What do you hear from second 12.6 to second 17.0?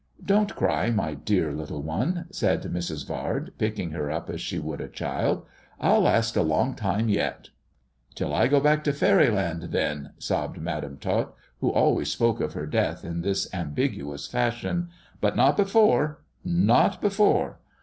death in this ambiguous fashion" but not before— not